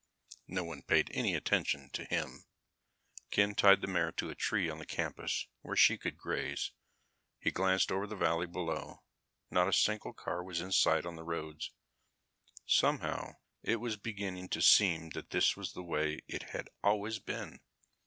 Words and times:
No 0.47 0.63
one 0.63 0.81
paid 0.81 1.11
any 1.13 1.35
attention 1.35 1.91
to 1.91 2.05
him. 2.05 2.45
Ken 3.29 3.53
tied 3.53 3.81
the 3.81 3.87
mare 3.87 4.11
to 4.13 4.31
a 4.31 4.35
tree 4.35 4.67
on 4.67 4.79
the 4.79 4.85
campus 4.87 5.45
where 5.61 5.75
she 5.75 5.95
could 5.95 6.17
graze. 6.17 6.71
He 7.39 7.51
glanced 7.51 7.91
over 7.91 8.07
the 8.07 8.15
valley 8.15 8.47
below. 8.47 9.03
Not 9.51 9.67
a 9.67 9.73
single 9.73 10.13
car 10.13 10.43
was 10.43 10.59
in 10.59 10.71
sight 10.71 11.05
on 11.05 11.17
the 11.17 11.23
roads. 11.23 11.69
Somehow, 12.65 13.33
it 13.61 13.75
was 13.75 13.95
beginning 13.95 14.49
to 14.49 14.61
seem 14.63 15.11
that 15.11 15.29
this 15.29 15.55
was 15.55 15.73
the 15.73 15.83
way 15.83 16.21
it 16.27 16.49
had 16.49 16.67
always 16.83 17.19
been. 17.19 17.59